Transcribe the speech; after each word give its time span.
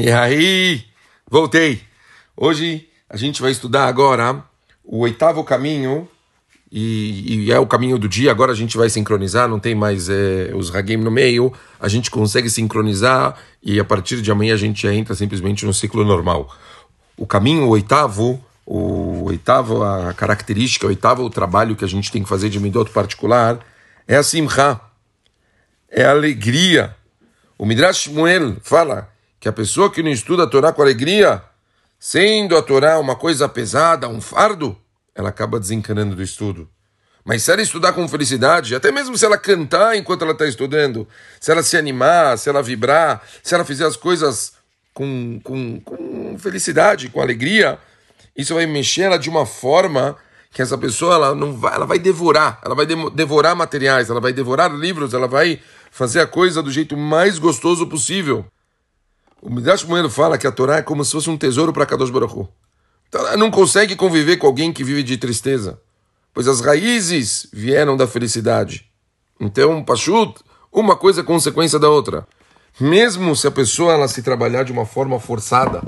E 0.00 0.12
aí, 0.12 0.84
voltei. 1.28 1.80
Hoje 2.36 2.88
a 3.10 3.16
gente 3.16 3.42
vai 3.42 3.50
estudar 3.50 3.86
agora 3.88 4.44
o 4.84 5.00
oitavo 5.00 5.42
caminho, 5.42 6.08
e, 6.70 7.46
e, 7.46 7.52
é 7.52 7.58
o 7.58 7.66
caminho 7.66 7.98
do 7.98 8.08
dia. 8.08 8.30
Agora 8.30 8.52
a 8.52 8.54
gente 8.54 8.76
vai 8.76 8.88
sincronizar, 8.88 9.48
não 9.48 9.58
tem 9.58 9.74
mais 9.74 10.08
é, 10.08 10.52
os 10.54 10.72
Hagim 10.72 10.98
no 10.98 11.10
meio, 11.10 11.52
a 11.80 11.88
gente 11.88 12.12
consegue 12.12 12.48
sincronizar 12.48 13.34
e 13.60 13.80
a 13.80 13.84
partir 13.84 14.22
de 14.22 14.30
amanhã 14.30 14.54
a 14.54 14.56
gente 14.56 14.86
entra 14.86 15.16
simplesmente 15.16 15.66
no 15.66 15.74
ciclo 15.74 16.04
normal. 16.04 16.48
O 17.16 17.26
caminho, 17.26 17.64
o 17.64 17.70
oitavo, 17.70 18.40
o 18.64 19.24
oitavo, 19.24 19.82
a 19.82 20.14
característica, 20.14 20.86
o 20.86 20.90
oitavo 20.90 21.24
o 21.24 21.30
trabalho 21.30 21.74
que 21.74 21.84
a 21.84 21.88
gente 21.88 22.12
tem 22.12 22.22
que 22.22 22.28
fazer 22.28 22.50
de 22.50 22.60
Midot 22.60 22.92
particular 22.92 23.58
é 24.06 24.14
a 24.14 24.22
Simcha, 24.22 24.80
é 25.90 26.04
a 26.04 26.12
alegria. 26.12 26.94
O 27.58 27.66
Midrash 27.66 28.02
Shmuel 28.02 28.58
fala 28.62 29.17
que 29.40 29.48
a 29.48 29.52
pessoa 29.52 29.90
que 29.90 30.02
não 30.02 30.10
estuda 30.10 30.44
a 30.44 30.46
Torá 30.46 30.72
com 30.72 30.82
alegria, 30.82 31.42
sendo 31.98 32.56
a 32.56 32.62
Torá 32.62 32.98
uma 32.98 33.16
coisa 33.16 33.48
pesada, 33.48 34.08
um 34.08 34.20
fardo, 34.20 34.76
ela 35.14 35.28
acaba 35.28 35.60
desencanando 35.60 36.14
do 36.14 36.22
estudo. 36.22 36.68
Mas 37.24 37.42
se 37.42 37.52
ela 37.52 37.60
estudar 37.60 37.92
com 37.92 38.08
felicidade, 38.08 38.74
até 38.74 38.90
mesmo 38.90 39.18
se 39.18 39.24
ela 39.24 39.36
cantar 39.36 39.96
enquanto 39.96 40.22
ela 40.22 40.32
está 40.32 40.46
estudando, 40.46 41.06
se 41.38 41.50
ela 41.50 41.62
se 41.62 41.76
animar, 41.76 42.38
se 42.38 42.48
ela 42.48 42.62
vibrar, 42.62 43.22
se 43.42 43.54
ela 43.54 43.64
fizer 43.64 43.84
as 43.84 43.96
coisas 43.96 44.54
com, 44.94 45.38
com, 45.44 45.78
com 45.80 46.38
felicidade, 46.38 47.10
com 47.10 47.20
alegria, 47.20 47.78
isso 48.36 48.54
vai 48.54 48.66
mexer 48.66 49.02
ela 49.02 49.18
de 49.18 49.28
uma 49.28 49.44
forma 49.44 50.16
que 50.50 50.62
essa 50.62 50.78
pessoa 50.78 51.14
ela 51.14 51.34
não 51.34 51.54
vai, 51.54 51.74
ela 51.74 51.84
vai 51.84 51.98
devorar, 51.98 52.60
ela 52.64 52.74
vai 52.74 52.86
devorar 52.86 53.54
materiais, 53.54 54.08
ela 54.08 54.20
vai 54.20 54.32
devorar 54.32 54.72
livros, 54.74 55.12
ela 55.12 55.28
vai 55.28 55.60
fazer 55.90 56.20
a 56.20 56.26
coisa 56.26 56.62
do 56.62 56.70
jeito 56.70 56.96
mais 56.96 57.38
gostoso 57.38 57.86
possível. 57.86 58.46
O 59.40 59.50
Midrash 59.50 59.84
Moedo 59.84 60.10
fala 60.10 60.36
que 60.36 60.46
a 60.46 60.52
Torá 60.52 60.78
é 60.78 60.82
como 60.82 61.04
se 61.04 61.12
fosse 61.12 61.30
um 61.30 61.36
tesouro 61.36 61.72
para 61.72 61.86
Kadosh 61.86 62.10
Baruch 62.10 62.34
Hu. 62.34 62.48
Então 63.08 63.20
ela 63.20 63.36
não 63.36 63.50
consegue 63.50 63.94
conviver 63.94 64.36
com 64.36 64.46
alguém 64.46 64.72
que 64.72 64.82
vive 64.82 65.02
de 65.02 65.16
tristeza, 65.16 65.80
pois 66.34 66.48
as 66.48 66.60
raízes 66.60 67.48
vieram 67.52 67.96
da 67.96 68.06
felicidade. 68.06 68.90
Então, 69.40 69.82
Pachut, 69.84 70.40
uma 70.72 70.96
coisa 70.96 71.20
é 71.20 71.24
consequência 71.24 71.78
da 71.78 71.88
outra. 71.88 72.26
Mesmo 72.80 73.34
se 73.34 73.46
a 73.46 73.50
pessoa 73.50 73.92
ela 73.92 74.08
se 74.08 74.22
trabalhar 74.22 74.64
de 74.64 74.72
uma 74.72 74.84
forma 74.84 75.18
forçada, 75.18 75.82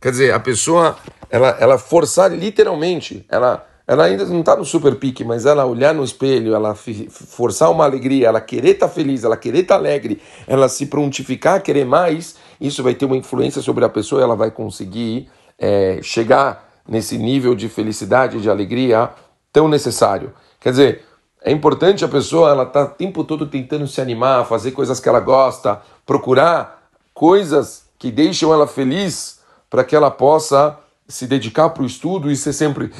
quer 0.00 0.10
dizer, 0.10 0.34
a 0.34 0.40
pessoa 0.40 0.96
ela, 1.30 1.56
ela 1.60 1.78
forçar 1.78 2.32
literalmente, 2.32 3.24
ela 3.28 3.66
ela 3.86 4.04
ainda 4.04 4.24
não 4.24 4.40
está 4.40 4.56
no 4.56 4.64
super 4.64 4.96
pique, 4.96 5.24
mas 5.24 5.46
ela 5.46 5.64
olhar 5.64 5.94
no 5.94 6.02
espelho, 6.02 6.54
ela 6.54 6.74
forçar 6.74 7.70
uma 7.70 7.84
alegria, 7.84 8.26
ela 8.26 8.40
querer 8.40 8.70
estar 8.70 8.88
tá 8.88 8.92
feliz, 8.92 9.22
ela 9.22 9.36
querer 9.36 9.60
estar 9.60 9.74
tá 9.74 9.80
alegre, 9.80 10.20
ela 10.46 10.68
se 10.68 10.86
prontificar 10.86 11.54
a 11.56 11.60
querer 11.60 11.84
mais, 11.84 12.36
isso 12.60 12.82
vai 12.82 12.94
ter 12.94 13.04
uma 13.04 13.16
influência 13.16 13.62
sobre 13.62 13.84
a 13.84 13.88
pessoa, 13.88 14.20
ela 14.20 14.34
vai 14.34 14.50
conseguir 14.50 15.28
é, 15.56 16.00
chegar 16.02 16.68
nesse 16.88 17.16
nível 17.16 17.54
de 17.54 17.68
felicidade, 17.68 18.40
de 18.40 18.50
alegria 18.50 19.10
tão 19.52 19.68
necessário. 19.68 20.32
Quer 20.58 20.70
dizer, 20.70 21.04
é 21.42 21.52
importante 21.52 22.04
a 22.04 22.08
pessoa, 22.08 22.50
ela 22.50 22.64
está 22.64 22.82
o 22.82 22.88
tempo 22.88 23.22
todo 23.22 23.46
tentando 23.46 23.86
se 23.86 24.00
animar, 24.00 24.44
fazer 24.46 24.72
coisas 24.72 24.98
que 24.98 25.08
ela 25.08 25.20
gosta, 25.20 25.80
procurar 26.04 26.88
coisas 27.14 27.84
que 27.98 28.10
deixam 28.10 28.52
ela 28.52 28.66
feliz 28.66 29.38
para 29.70 29.84
que 29.84 29.94
ela 29.94 30.10
possa 30.10 30.76
se 31.08 31.26
dedicar 31.26 31.70
para 31.70 31.84
o 31.84 31.86
estudo 31.86 32.30
e 32.30 32.36
ser 32.36 32.52
sempre 32.52 32.90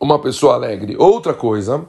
uma 0.00 0.18
pessoa 0.18 0.54
alegre. 0.54 0.96
Outra 0.98 1.34
coisa, 1.34 1.84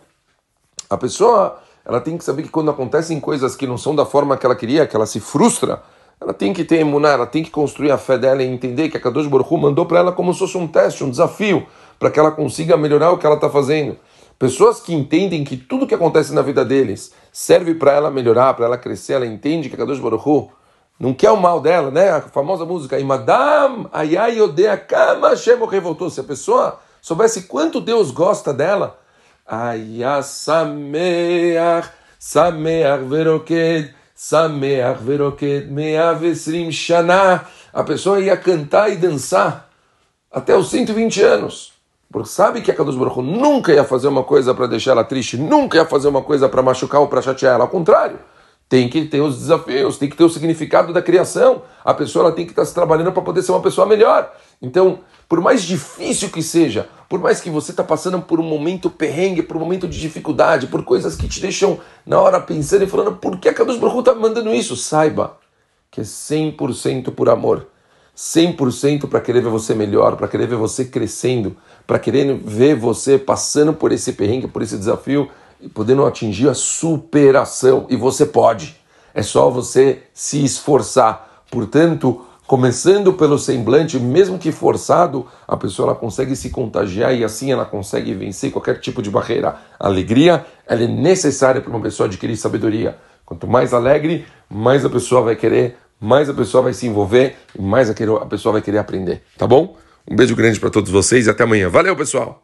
a 0.90 0.98
pessoa 0.98 1.60
ela 1.86 2.02
tem 2.02 2.18
que 2.18 2.24
saber 2.24 2.44
que 2.44 2.50
quando 2.50 2.72
acontecem 2.72 3.20
coisas 3.20 3.56
que 3.56 3.68
não 3.68 3.78
são 3.78 3.96
da 3.96 4.06
forma 4.06 4.36
que 4.38 4.46
ela 4.46 4.56
queria, 4.56 4.88
que 4.88 4.96
ela 4.96 5.06
se 5.06 5.20
frustra, 5.20 5.84
ela 6.20 6.34
tem 6.34 6.52
que 6.52 6.64
ter 6.64 6.80
emunar, 6.80 7.14
ela 7.14 7.28
tem 7.28 7.44
que 7.44 7.52
construir 7.52 7.92
a 7.92 7.98
fé 7.98 8.18
dela 8.18 8.42
e 8.42 8.48
entender 8.48 8.90
que 8.90 8.98
a 8.98 9.00
Kadosh 9.00 9.28
Baruch 9.28 9.56
mandou 9.56 9.86
para 9.86 10.00
ela 10.00 10.12
como 10.12 10.34
se 10.34 10.40
fosse 10.40 10.58
um 10.58 10.68
teste, 10.68 11.04
um 11.04 11.10
desafio, 11.10 11.68
para 12.00 12.10
que 12.10 12.20
ela 12.20 12.32
consiga 12.32 12.76
melhorar 12.76 13.12
o 13.12 13.18
que 13.18 13.26
ela 13.26 13.36
está 13.36 13.50
fazendo. 13.50 13.98
Pessoas 14.40 14.80
que 14.80 14.94
entendem 14.94 15.44
que 15.44 15.56
tudo 15.56 15.86
que 15.86 15.94
acontece 15.94 16.34
na 16.34 16.42
vida 16.42 16.66
deles 16.66 17.14
serve 17.32 17.76
para 17.76 17.92
ela 17.92 18.10
melhorar, 18.10 18.54
para 18.54 18.66
ela 18.66 18.78
crescer, 18.78 19.14
ela 19.14 19.26
entende 19.26 19.70
que 19.70 19.76
a 19.76 19.78
Kadosh 19.78 20.00
Baruch 20.00 20.28
Hu 20.28 20.50
não 21.00 21.14
quer 21.14 21.32
o 21.32 21.38
mal 21.38 21.60
dela, 21.60 21.92
né? 21.92 22.10
A 22.10 22.22
famosa 22.22 22.66
música 22.66 22.98
Imadam 22.98 23.90
Ayai 23.92 24.42
Odea 24.42 24.78
Kama 24.78 25.36
Shemo 25.36 25.66
revoltou. 25.66 26.10
Se 26.10 26.22
a 26.22 26.24
pessoa 26.24 26.80
soubesse 27.06 27.44
quanto 27.44 27.80
Deus 27.80 28.10
gosta 28.10 28.52
dela, 28.52 29.00
Aya 29.46 30.24
Sameach, 30.24 31.88
Sameach 32.18 33.04
Veroked, 33.04 33.94
Sameach 34.16 35.04
Veroked, 35.04 35.68
Meavesrim 35.68 36.72
Shana. 36.72 37.46
A 37.72 37.84
pessoa 37.84 38.20
ia 38.20 38.36
cantar 38.36 38.90
e 38.92 38.96
dançar 38.96 39.70
até 40.32 40.58
os 40.58 40.68
120 40.72 41.22
anos. 41.22 41.74
Porque 42.12 42.28
sabe 42.28 42.62
que 42.62 42.72
a 42.72 42.74
Kadosh 42.74 42.96
Baruch 42.96 43.22
nunca 43.22 43.72
ia 43.72 43.84
fazer 43.84 44.08
uma 44.08 44.24
coisa 44.24 44.56
para 44.56 44.66
deixar 44.66 44.94
ela 44.94 45.04
triste, 45.04 45.38
nunca 45.38 45.78
ia 45.78 45.86
fazer 45.86 46.08
uma 46.08 46.24
coisa 46.24 46.50
para 46.50 46.64
machucar 46.64 47.02
ou 47.02 47.08
para 47.08 47.22
chatear 47.22 47.54
ela. 47.54 47.66
Ao 47.66 47.70
contrário, 47.70 48.18
tem 48.68 48.90
que 48.90 49.06
ter 49.06 49.22
os 49.22 49.38
desafios, 49.38 49.98
tem 49.98 50.10
que 50.10 50.18
ter 50.18 50.24
o 50.24 50.30
significado 50.30 50.92
da 50.92 51.02
criação. 51.02 51.62
A 51.84 51.94
pessoa 51.94 52.26
ela 52.26 52.36
tem 52.36 52.46
que 52.46 52.52
estar 52.52 52.66
se 52.66 52.74
trabalhando 52.74 53.12
para 53.12 53.22
poder 53.22 53.44
ser 53.44 53.52
uma 53.52 53.62
pessoa 53.62 53.86
melhor. 53.86 54.32
Então, 54.62 55.00
por 55.30 55.40
mais 55.40 55.64
difícil 55.64 56.30
que 56.30 56.42
seja, 56.42 56.90
por 57.08 57.20
mais 57.20 57.40
que 57.40 57.50
você 57.50 57.72
está 57.72 57.84
passando 57.84 58.20
por 58.22 58.40
um 58.40 58.44
momento 58.44 58.90
perrengue, 58.90 59.44
por 59.44 59.58
um 59.58 59.60
momento 59.60 59.88
de 59.88 60.00
dificuldade, 60.00 60.68
por 60.68 60.84
coisas 60.84 61.16
que 61.16 61.28
te 61.28 61.40
deixam 61.40 61.80
na 62.06 62.20
hora 62.20 62.42
pensando 62.42 62.84
e 62.84 62.88
falando 62.88 63.14
por 63.14 63.38
que 63.38 63.50
a 63.50 63.54
Kadosh 63.54 63.78
Baruch 63.78 64.00
está 64.00 64.16
me 64.16 64.22
mandando 64.22 64.54
isso, 64.54 64.76
saiba 64.76 65.38
que 65.92 66.02
é 66.02 66.04
100% 66.04 67.12
por 67.12 67.30
amor. 67.30 67.68
100% 68.16 69.10
para 69.10 69.20
querer 69.20 69.42
ver 69.42 69.50
você 69.50 69.76
melhor, 69.76 70.16
para 70.16 70.28
querer 70.28 70.48
ver 70.48 70.56
você 70.56 70.86
crescendo, 70.86 71.58
para 71.86 72.00
querer 72.00 72.34
ver 72.38 72.74
você 72.76 73.20
passando 73.20 73.74
por 73.74 73.92
esse 73.92 74.14
perrengue, 74.14 74.48
por 74.48 74.62
esse 74.62 74.78
desafio 74.78 75.30
e 75.60 75.70
podendo 75.70 76.06
atingir 76.06 76.50
a 76.50 76.54
superação. 76.54 77.86
E 77.90 77.96
você 77.96 78.26
pode. 78.26 78.76
É 79.14 79.22
só 79.22 79.50
você 79.50 80.04
se 80.14 80.44
esforçar. 80.44 81.44
Portanto, 81.50 82.26
começando 82.46 83.14
pelo 83.14 83.40
semblante, 83.40 84.00
mesmo 84.00 84.38
que 84.38 84.52
forçado, 84.52 85.26
a 85.48 85.58
pessoa 85.58 85.90
ela 85.90 85.96
consegue 85.96 86.36
se 86.36 86.50
contagiar 86.50 87.16
e 87.16 87.24
assim 87.24 87.52
ela 87.52 87.66
consegue 87.66 88.14
vencer 88.14 88.52
qualquer 88.52 88.80
tipo 88.80 89.02
de 89.02 89.10
barreira. 89.10 89.56
A 89.80 89.88
alegria 89.88 90.46
ela 90.68 90.84
é 90.84 90.88
necessária 90.88 91.62
para 91.62 91.70
uma 91.70 91.82
pessoa 91.82 92.08
adquirir 92.08 92.36
sabedoria. 92.36 92.98
Quanto 93.26 93.48
mais 93.48 93.74
alegre, 93.74 94.26
mais 94.50 94.86
a 94.86 94.90
pessoa 94.90 95.22
vai 95.22 95.36
querer, 95.36 95.78
mais 96.00 96.30
a 96.30 96.34
pessoa 96.34 96.64
vai 96.64 96.74
se 96.74 96.86
envolver 96.86 97.36
e 97.58 97.62
mais 97.62 97.90
a 97.90 98.26
pessoa 98.26 98.54
vai 98.54 98.62
querer 98.62 98.78
aprender. 98.78 99.24
Tá 99.38 99.48
bom? 99.48 99.78
Um 100.08 100.16
beijo 100.16 100.36
grande 100.36 100.60
para 100.60 100.70
todos 100.70 100.92
vocês 100.92 101.26
e 101.26 101.30
até 101.30 101.44
amanhã. 101.44 101.68
Valeu, 101.70 101.96
pessoal! 101.96 102.44